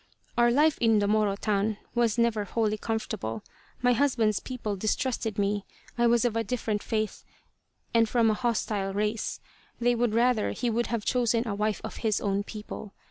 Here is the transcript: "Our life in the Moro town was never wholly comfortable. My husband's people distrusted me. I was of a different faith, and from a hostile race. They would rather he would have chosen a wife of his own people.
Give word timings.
"Our 0.35 0.49
life 0.49 0.79
in 0.79 0.97
the 0.97 1.07
Moro 1.07 1.35
town 1.35 1.77
was 1.93 2.17
never 2.17 2.43
wholly 2.43 2.79
comfortable. 2.79 3.43
My 3.83 3.93
husband's 3.93 4.39
people 4.39 4.75
distrusted 4.75 5.37
me. 5.37 5.63
I 5.95 6.07
was 6.07 6.25
of 6.25 6.35
a 6.35 6.43
different 6.43 6.81
faith, 6.81 7.23
and 7.93 8.09
from 8.09 8.31
a 8.31 8.33
hostile 8.33 8.95
race. 8.95 9.39
They 9.79 9.93
would 9.93 10.15
rather 10.15 10.53
he 10.53 10.71
would 10.71 10.87
have 10.87 11.05
chosen 11.05 11.47
a 11.47 11.53
wife 11.53 11.81
of 11.83 11.97
his 11.97 12.19
own 12.19 12.41
people. 12.43 12.93